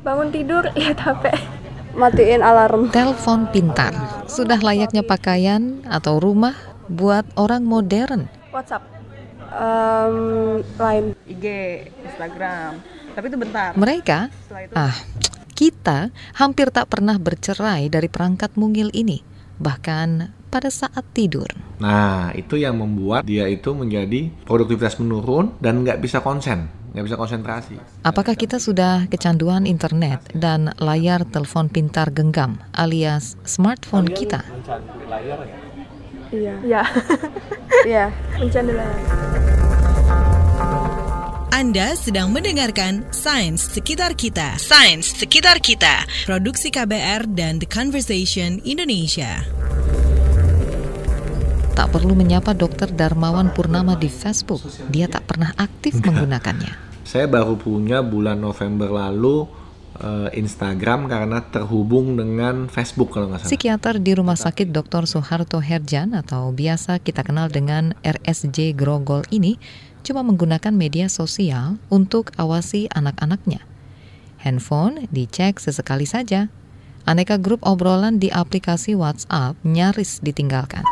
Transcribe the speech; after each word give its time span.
Bangun 0.00 0.32
tidur 0.32 0.64
lihat 0.80 0.98
HP. 1.04 1.28
Matiin 1.90 2.40
alarm. 2.40 2.88
Telepon 2.94 3.50
pintar 3.50 3.92
sudah 4.30 4.62
layaknya 4.62 5.02
pakaian 5.02 5.82
atau 5.84 6.22
rumah 6.22 6.54
buat 6.86 7.26
orang 7.34 7.66
modern. 7.66 8.30
WhatsApp. 8.54 8.86
Um, 9.50 10.62
Line. 10.78 11.18
IG, 11.26 11.46
Instagram. 12.06 12.78
Tapi 13.12 13.24
itu 13.26 13.36
bentar. 13.36 13.74
Mereka, 13.74 14.30
ah, 14.78 14.94
kita 15.58 16.14
hampir 16.38 16.70
tak 16.70 16.86
pernah 16.86 17.18
bercerai 17.18 17.90
dari 17.90 18.06
perangkat 18.06 18.54
mungil 18.54 18.94
ini, 18.94 19.20
bahkan 19.58 20.30
pada 20.50 20.68
saat 20.68 21.06
tidur. 21.14 21.46
Nah, 21.78 22.34
itu 22.34 22.58
yang 22.58 22.76
membuat 22.76 23.22
dia 23.24 23.46
itu 23.46 23.72
menjadi 23.72 24.28
produktivitas 24.44 24.98
menurun 24.98 25.54
dan 25.62 25.86
nggak 25.86 26.02
bisa 26.02 26.20
konsen, 26.20 26.68
nggak 26.92 27.04
bisa 27.06 27.16
konsentrasi. 27.16 27.78
Apakah 28.02 28.34
kita 28.34 28.58
sudah 28.58 29.06
kecanduan 29.06 29.64
internet 29.64 30.20
dan 30.34 30.74
layar 30.82 31.22
telepon 31.24 31.70
pintar 31.70 32.10
genggam 32.10 32.58
alias 32.74 33.38
smartphone 33.46 34.10
kita? 34.10 34.42
Iya. 36.34 36.54
Ya, 36.66 36.82
Iya. 37.86 38.04
mencandu 38.42 38.74
layar. 38.74 38.98
Anda 41.60 41.92
sedang 41.92 42.32
mendengarkan 42.32 43.04
Sains 43.12 43.60
Sekitar 43.60 44.16
Kita. 44.16 44.56
Sains 44.56 45.12
Sekitar 45.12 45.60
Kita. 45.60 46.08
Produksi 46.24 46.72
KBR 46.72 47.28
dan 47.36 47.60
The 47.60 47.68
Conversation 47.68 48.64
Indonesia. 48.64 49.59
Tak 51.80 51.96
perlu 51.96 52.12
menyapa 52.12 52.52
Dr. 52.52 52.92
Darmawan 52.92 53.56
Purnama 53.56 53.96
di 53.96 54.12
Facebook. 54.12 54.60
Dia 54.92 55.08
tak 55.08 55.24
pernah 55.24 55.56
aktif 55.56 55.96
menggunakannya. 56.04 56.76
Saya 57.08 57.24
baru 57.24 57.56
punya 57.56 58.04
bulan 58.04 58.36
November 58.36 58.92
lalu 58.92 59.48
eh, 59.96 60.28
Instagram 60.36 61.08
karena 61.08 61.40
terhubung 61.40 62.20
dengan 62.20 62.68
Facebook 62.68 63.16
kalau 63.16 63.32
nggak 63.32 63.40
salah. 63.40 63.48
Psikiater 63.48 63.96
di 63.96 64.12
Rumah 64.12 64.36
Sakit 64.36 64.68
Dr. 64.68 65.08
Soeharto 65.08 65.56
Herjan 65.64 66.12
atau 66.12 66.52
biasa 66.52 67.00
kita 67.00 67.24
kenal 67.24 67.48
dengan 67.48 67.96
RSJ 68.04 68.76
Grogol 68.76 69.24
ini 69.32 69.56
cuma 70.04 70.20
menggunakan 70.20 70.76
media 70.76 71.08
sosial 71.08 71.80
untuk 71.88 72.36
awasi 72.36 72.92
anak-anaknya. 72.92 73.64
Handphone 74.44 75.08
dicek 75.08 75.56
sesekali 75.56 76.04
saja. 76.04 76.52
Aneka 77.08 77.40
grup 77.40 77.64
obrolan 77.64 78.20
di 78.20 78.28
aplikasi 78.28 78.92
WhatsApp 78.92 79.56
nyaris 79.64 80.20
ditinggalkan. 80.20 80.84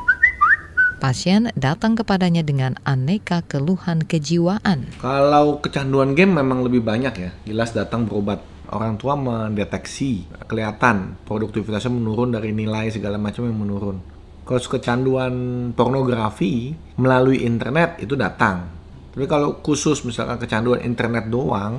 Pasien 0.99 1.55
datang 1.55 1.95
kepadanya 1.95 2.43
dengan 2.43 2.75
aneka 2.83 3.47
keluhan 3.47 4.03
kejiwaan. 4.03 4.91
Kalau 4.99 5.63
kecanduan 5.63 6.19
game 6.19 6.43
memang 6.43 6.67
lebih 6.67 6.83
banyak 6.83 7.15
ya, 7.15 7.31
jelas 7.47 7.71
datang 7.71 8.03
berobat. 8.03 8.43
Orang 8.75 8.99
tua 8.99 9.15
mendeteksi, 9.15 10.27
kelihatan 10.51 11.15
produktivitasnya 11.23 11.95
menurun 11.95 12.35
dari 12.35 12.51
nilai 12.51 12.91
segala 12.91 13.15
macam 13.15 13.47
yang 13.47 13.63
menurun. 13.63 14.03
Kalau 14.43 14.59
kecanduan 14.59 15.35
pornografi 15.79 16.75
melalui 16.99 17.47
internet 17.47 18.03
itu 18.03 18.19
datang. 18.19 18.67
Tapi 19.15 19.25
kalau 19.31 19.63
khusus 19.63 20.03
misalkan 20.03 20.43
kecanduan 20.43 20.83
internet 20.83 21.31
doang, 21.31 21.79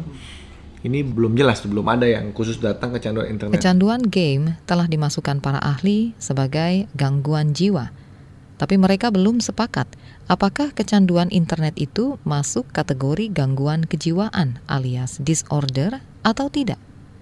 ini 0.87 1.03
belum 1.03 1.35
jelas, 1.35 1.59
belum 1.67 1.83
ada 1.91 2.07
yang 2.07 2.31
khusus 2.31 2.55
datang 2.63 2.95
kecanduan 2.95 3.27
internet. 3.27 3.59
Kecanduan 3.59 3.99
game 4.07 4.55
telah 4.63 4.87
dimasukkan 4.87 5.43
para 5.43 5.59
ahli 5.59 6.15
sebagai 6.15 6.87
gangguan 6.95 7.51
jiwa. 7.51 7.91
Tapi 8.59 8.75
mereka 8.75 9.07
belum 9.07 9.39
sepakat 9.39 9.87
apakah 10.27 10.75
kecanduan 10.75 11.31
internet 11.31 11.79
itu 11.79 12.19
masuk 12.27 12.67
kategori 12.75 13.31
gangguan 13.31 13.87
kejiwaan 13.87 14.59
alias 14.67 15.17
disorder 15.23 16.03
atau 16.27 16.51
tidak. 16.51 16.77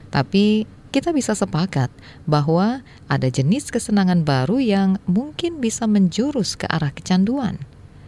Tapi 0.09 0.65
kita 0.89 1.13
bisa 1.13 1.37
sepakat 1.37 1.93
bahwa 2.25 2.81
ada 3.05 3.29
jenis 3.29 3.69
kesenangan 3.69 4.25
baru 4.25 4.57
yang 4.57 4.89
mungkin 5.05 5.61
bisa 5.61 5.85
menjurus 5.85 6.57
ke 6.57 6.65
arah 6.65 6.89
kecanduan. 6.89 7.61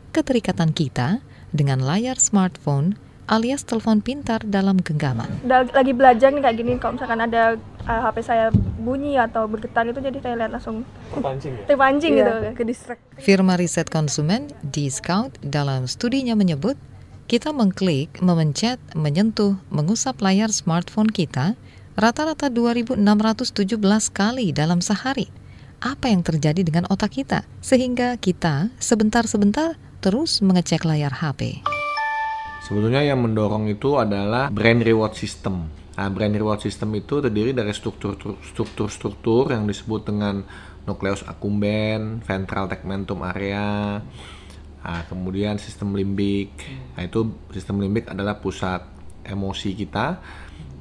Keterikatan 0.10 0.74
kita 0.74 1.22
dengan 1.54 1.86
layar 1.86 2.18
smartphone 2.18 2.98
alias 3.30 3.62
telepon 3.64 4.02
pintar 4.02 4.42
dalam 4.42 4.82
genggaman. 4.82 5.30
Lagi 5.46 5.94
belajar 5.94 6.34
nih 6.34 6.42
kayak 6.42 6.58
gini, 6.58 6.72
kalau 6.82 6.98
misalkan 6.98 7.22
ada 7.22 7.62
uh, 7.86 8.02
HP 8.10 8.18
saya 8.26 8.50
bunyi 8.82 9.22
atau 9.22 9.46
bergetar 9.46 9.86
itu 9.86 10.02
jadi 10.02 10.18
saya 10.20 10.36
lihat 10.46 10.52
langsung 10.58 10.82
terpancing 11.70 12.18
gitu. 12.18 12.34
Iya, 12.34 12.52
ke 12.58 12.66
distract. 12.66 13.02
Firma 13.22 13.54
riset 13.56 13.88
konsumen 13.94 14.50
di 14.66 14.90
Scout 14.90 15.38
dalam 15.46 15.86
studinya 15.86 16.34
menyebut 16.34 16.76
kita 17.30 17.54
mengklik, 17.54 18.18
memencet, 18.26 18.82
menyentuh, 18.98 19.62
mengusap 19.70 20.18
layar 20.18 20.50
smartphone 20.50 21.14
kita 21.14 21.54
rata-rata 21.94 22.50
2617 22.50 23.78
kali 24.10 24.50
dalam 24.50 24.82
sehari. 24.82 25.30
Apa 25.80 26.10
yang 26.10 26.26
terjadi 26.26 26.66
dengan 26.66 26.90
otak 26.90 27.22
kita 27.22 27.46
sehingga 27.62 28.18
kita 28.18 28.74
sebentar-sebentar 28.82 29.78
terus 30.02 30.42
mengecek 30.42 30.84
layar 30.84 31.14
HP? 31.22 31.62
Sebetulnya 32.70 33.02
yang 33.02 33.26
mendorong 33.26 33.66
itu 33.66 33.98
adalah 33.98 34.54
brain 34.54 34.86
reward 34.86 35.18
system. 35.18 35.74
Nah, 35.98 36.08
brain 36.14 36.38
reward 36.38 36.62
system 36.62 36.94
itu 36.94 37.18
terdiri 37.18 37.50
dari 37.50 37.74
struktur-struktur 37.74 39.50
yang 39.50 39.66
disebut 39.66 40.06
dengan 40.06 40.46
nucleus 40.86 41.26
accumbens, 41.26 42.22
ventral 42.24 42.70
tegmentum 42.70 43.26
area, 43.26 44.00
nah, 44.86 45.02
kemudian 45.10 45.58
sistem 45.58 45.98
limbik. 45.98 46.54
Nah, 46.94 47.10
itu 47.10 47.34
sistem 47.52 47.82
limbik 47.82 48.06
adalah 48.06 48.38
pusat 48.38 48.86
emosi 49.26 49.74
kita. 49.74 50.22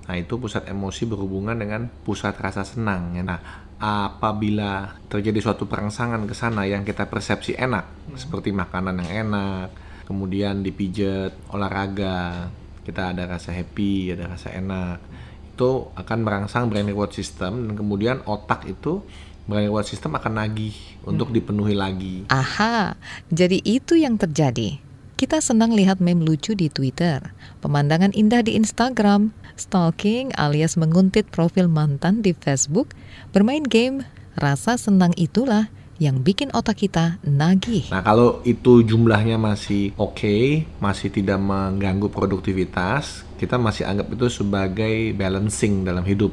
Nah, 0.07 0.15
itu 0.17 0.37
pusat 0.37 0.69
emosi 0.69 1.09
berhubungan 1.09 1.57
dengan 1.57 1.89
pusat 2.05 2.37
rasa 2.37 2.69
senang. 2.69 3.17
Nah, 3.25 3.41
apabila 3.81 4.93
terjadi 5.09 5.41
suatu 5.41 5.65
perangsangan 5.65 6.21
ke 6.29 6.37
sana 6.37 6.69
yang 6.69 6.85
kita 6.85 7.09
persepsi 7.09 7.57
enak, 7.57 8.13
seperti 8.15 8.53
makanan 8.53 9.03
yang 9.03 9.29
enak, 9.29 9.88
kemudian 10.09 10.65
dipijat, 10.65 11.37
olahraga, 11.53 12.49
kita 12.89 13.13
ada 13.13 13.29
rasa 13.29 13.53
happy, 13.53 14.17
ada 14.17 14.33
rasa 14.33 14.49
enak. 14.57 14.97
Itu 15.53 15.93
akan 15.93 16.25
merangsang 16.25 16.73
brain 16.73 16.89
reward 16.89 17.13
system 17.13 17.69
dan 17.69 17.77
kemudian 17.77 18.25
otak 18.25 18.65
itu 18.65 19.05
brain 19.45 19.69
reward 19.69 19.85
system 19.85 20.17
akan 20.17 20.41
nagih 20.41 20.73
untuk 21.05 21.29
dipenuhi 21.29 21.77
lagi. 21.77 22.25
Aha, 22.33 22.97
jadi 23.29 23.61
itu 23.61 24.01
yang 24.01 24.17
terjadi. 24.17 24.81
Kita 25.19 25.43
senang 25.43 25.75
lihat 25.75 25.99
meme 25.99 26.23
lucu 26.23 26.55
di 26.55 26.71
Twitter, 26.71 27.35
pemandangan 27.59 28.15
indah 28.15 28.41
di 28.41 28.55
Instagram, 28.55 29.35
stalking 29.59 30.31
alias 30.39 30.79
menguntit 30.79 31.27
profil 31.35 31.67
mantan 31.67 32.23
di 32.23 32.33
Facebook, 32.39 32.95
bermain 33.35 33.67
game, 33.67 34.07
rasa 34.39 34.79
senang 34.79 35.11
itulah 35.19 35.67
yang 35.99 36.23
bikin 36.23 36.55
otak 36.55 36.87
kita 36.87 37.19
nagih. 37.27 37.91
Nah, 37.91 38.03
kalau 38.07 38.39
itu 38.47 38.87
jumlahnya 38.87 39.35
masih 39.35 39.91
oke, 39.99 40.65
masih 40.79 41.11
tidak 41.11 41.43
mengganggu 41.43 42.07
produktivitas, 42.07 43.27
kita 43.37 43.59
masih 43.59 43.87
anggap 43.87 44.15
itu 44.15 44.31
sebagai 44.31 45.13
balancing 45.19 45.83
dalam 45.83 46.07
hidup. 46.07 46.31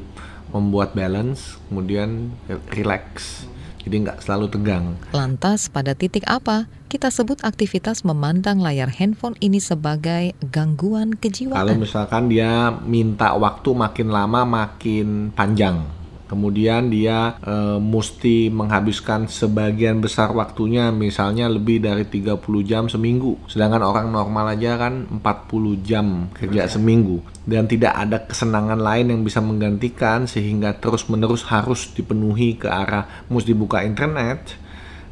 Membuat 0.54 0.94
balance, 0.94 1.58
kemudian 1.66 2.30
relax. 2.70 3.44
Jadi 3.82 4.02
nggak 4.02 4.22
selalu 4.22 4.46
tegang. 4.50 4.94
Lantas 5.10 5.70
pada 5.70 5.94
titik 5.94 6.22
apa 6.26 6.70
kita 6.86 7.10
sebut 7.10 7.42
aktivitas 7.42 8.06
memandang 8.06 8.62
layar 8.62 8.90
handphone 8.90 9.34
ini 9.42 9.58
sebagai 9.58 10.34
gangguan 10.50 11.14
Kalau 11.14 11.22
kejiwaan? 11.22 11.78
misalkan 11.82 12.30
dia 12.30 12.70
minta 12.86 13.34
waktu 13.34 13.70
makin 13.74 14.08
lama 14.10 14.46
makin 14.46 15.34
panjang, 15.34 15.82
kemudian 16.26 16.90
dia 16.92 17.38
eh, 17.42 17.78
mesti 17.78 18.50
menghabiskan 18.50 19.26
sebagian 19.30 20.02
besar 20.02 20.30
waktunya 20.34 20.90
misalnya 20.90 21.46
lebih 21.50 21.82
dari 21.82 22.06
30 22.06 22.38
jam 22.66 22.86
seminggu. 22.90 23.38
Sedangkan 23.50 23.82
orang 23.82 24.10
normal 24.10 24.58
aja 24.58 24.78
kan 24.78 25.06
40 25.10 25.86
jam 25.86 26.30
kerja 26.34 26.66
seminggu 26.66 27.22
dan 27.46 27.70
tidak 27.70 27.94
ada 27.94 28.26
kesenangan 28.26 28.82
lain 28.82 29.14
yang 29.14 29.22
bisa 29.22 29.38
menggantikan 29.38 30.26
sehingga 30.26 30.74
terus-menerus 30.76 31.46
harus 31.46 31.88
dipenuhi 31.94 32.58
ke 32.58 32.66
arah 32.66 33.06
mesti 33.30 33.54
buka 33.54 33.86
internet. 33.86 34.66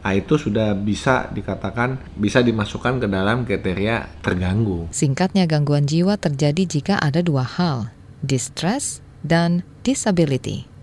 Nah, 0.04 0.12
itu 0.12 0.36
sudah 0.36 0.76
bisa 0.76 1.32
dikatakan 1.32 1.96
bisa 2.20 2.44
dimasukkan 2.44 3.00
ke 3.00 3.08
dalam 3.08 3.48
kriteria 3.48 4.20
terganggu. 4.20 4.92
Singkatnya 4.92 5.48
gangguan 5.48 5.88
jiwa 5.88 6.20
terjadi 6.20 6.68
jika 6.68 6.94
ada 7.00 7.24
dua 7.24 7.40
hal, 7.40 7.88
distress 8.20 9.00
dan 9.24 9.64
disability. 9.80 10.73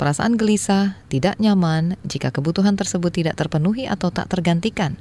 Perasaan 0.00 0.40
gelisah, 0.40 0.96
tidak 1.12 1.36
nyaman 1.36 2.00
jika 2.08 2.32
kebutuhan 2.32 2.72
tersebut 2.72 3.12
tidak 3.12 3.36
terpenuhi 3.36 3.84
atau 3.84 4.08
tak 4.08 4.32
tergantikan. 4.32 4.96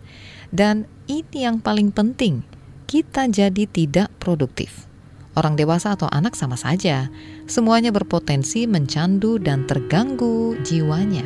Dan 0.51 0.92
ini 1.07 1.48
yang 1.48 1.63
paling 1.63 1.96
penting, 1.96 2.44
kita 2.84 3.31
jadi 3.31 3.63
tidak 3.63 4.12
produktif. 4.19 4.92
Orang 5.40 5.56
dewasa 5.56 5.96
atau 5.96 6.12
anak 6.12 6.36
sama 6.36 6.60
saja, 6.60 7.07
semuanya 7.48 7.96
berpotensi 7.96 8.68
mencandu 8.68 9.40
dan 9.40 9.63
terganggu 9.72 10.60
jiwanya. 10.68 11.24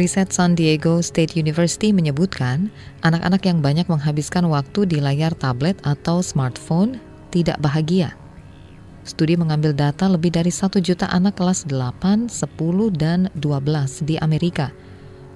Riset 0.00 0.32
San 0.32 0.56
Diego 0.56 1.04
State 1.04 1.36
University 1.36 1.92
menyebutkan, 1.92 2.72
anak-anak 3.04 3.44
yang 3.44 3.60
banyak 3.60 3.84
menghabiskan 3.92 4.48
waktu 4.48 4.88
di 4.88 5.04
layar 5.04 5.36
tablet 5.36 5.76
atau 5.84 6.24
smartphone 6.24 6.96
tidak 7.28 7.60
bahagia. 7.60 8.16
Studi 9.02 9.34
mengambil 9.34 9.74
data 9.74 10.06
lebih 10.06 10.30
dari 10.30 10.54
1 10.54 10.78
juta 10.78 11.10
anak 11.10 11.34
kelas 11.34 11.66
8, 11.66 12.30
10, 12.30 12.94
dan 12.94 13.26
12 13.34 14.06
di 14.06 14.14
Amerika. 14.22 14.70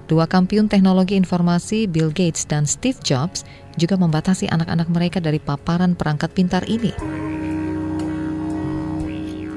Dua 0.07 0.23
kampiun 0.31 0.71
teknologi 0.71 1.19
informasi 1.19 1.91
Bill 1.91 2.15
Gates 2.15 2.47
dan 2.47 2.63
Steve 2.63 2.99
Jobs 3.03 3.43
juga 3.75 3.99
membatasi 3.99 4.47
anak-anak 4.47 4.87
mereka 4.87 5.19
dari 5.19 5.43
paparan 5.43 5.99
perangkat 5.99 6.31
pintar 6.31 6.63
ini. 6.71 6.95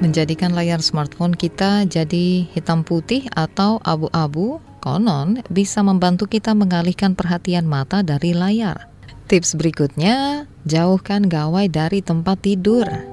Menjadikan 0.02 0.56
layar 0.56 0.82
smartphone 0.82 1.38
kita 1.38 1.86
jadi 1.86 2.50
hitam 2.50 2.82
putih 2.82 3.30
atau 3.36 3.78
abu-abu, 3.86 4.58
konon 4.82 5.44
bisa 5.52 5.86
membantu 5.86 6.26
kita 6.26 6.50
mengalihkan 6.56 7.14
perhatian 7.14 7.68
mata 7.68 8.02
dari 8.02 8.34
layar. 8.34 8.90
Tips 9.30 9.54
berikutnya, 9.54 10.50
jauhkan 10.66 11.30
gawai 11.30 11.70
dari 11.70 12.02
tempat 12.02 12.42
tidur. 12.42 13.09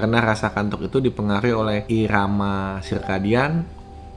Karena 0.00 0.24
rasa 0.24 0.48
kantuk 0.48 0.80
itu 0.88 0.96
dipengaruhi 0.96 1.52
oleh 1.52 1.78
irama 1.92 2.80
sirkadian 2.80 3.68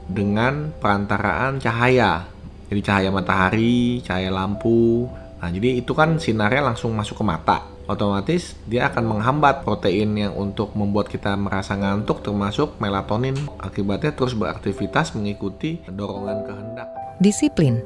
dengan 0.08 0.72
perantaraan 0.80 1.60
cahaya. 1.60 2.24
Jadi 2.72 2.80
cahaya 2.80 3.12
matahari, 3.12 4.00
cahaya 4.00 4.32
lampu. 4.32 5.04
Nah, 5.44 5.52
jadi 5.52 5.84
itu 5.84 5.92
kan 5.92 6.16
sinarnya 6.16 6.72
langsung 6.72 6.96
masuk 6.96 7.20
ke 7.20 7.24
mata. 7.28 7.68
Otomatis 7.84 8.56
dia 8.64 8.88
akan 8.88 9.12
menghambat 9.12 9.60
protein 9.60 10.16
yang 10.16 10.32
untuk 10.32 10.72
membuat 10.72 11.12
kita 11.12 11.36
merasa 11.36 11.76
ngantuk 11.76 12.24
termasuk 12.24 12.80
melatonin. 12.80 13.36
Akibatnya 13.60 14.16
terus 14.16 14.32
beraktivitas 14.32 15.12
mengikuti 15.12 15.84
dorongan 15.84 16.48
kehendak. 16.48 16.88
Disiplin. 17.20 17.84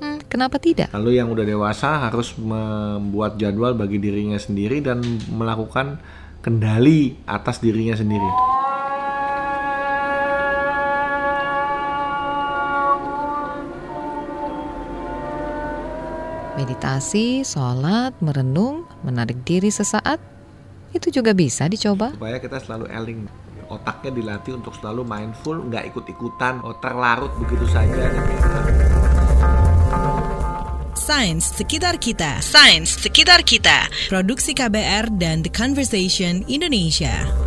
Hmm, 0.00 0.16
kenapa 0.32 0.56
tidak? 0.56 0.88
Lalu 0.96 1.20
yang 1.20 1.28
udah 1.28 1.44
dewasa 1.44 2.08
harus 2.08 2.32
membuat 2.40 3.36
jadwal 3.36 3.76
bagi 3.76 4.00
dirinya 4.00 4.40
sendiri 4.40 4.80
dan 4.80 5.04
melakukan 5.28 6.00
kendali 6.44 7.16
atas 7.24 7.56
dirinya 7.56 7.96
sendiri. 7.96 8.30
Meditasi, 16.60 17.40
sholat, 17.48 18.12
merenung, 18.20 18.84
menarik 19.00 19.40
diri 19.48 19.72
sesaat, 19.72 20.20
itu 20.92 21.08
juga 21.08 21.32
bisa 21.32 21.64
dicoba. 21.64 22.12
Supaya 22.12 22.36
kita 22.36 22.60
selalu 22.60 22.92
eling, 22.92 23.20
otaknya 23.72 24.12
dilatih 24.12 24.60
untuk 24.60 24.76
selalu 24.76 25.02
mindful, 25.02 25.56
nggak 25.64 25.96
ikut-ikutan, 25.96 26.60
oh, 26.60 26.76
terlarut 26.78 27.32
begitu 27.40 27.64
saja. 27.72 28.06
Sains 30.94 31.50
Sekitar 31.50 31.98
Kita. 31.98 32.38
Sains 32.38 32.86
Sekitar 32.86 33.42
Kita. 33.42 33.90
Produksi 34.06 34.54
KBR 34.54 35.10
dan 35.18 35.42
The 35.42 35.50
Conversation 35.50 36.46
Indonesia. 36.46 37.43